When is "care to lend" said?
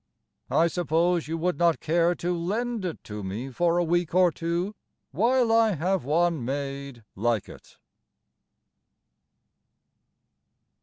1.79-2.85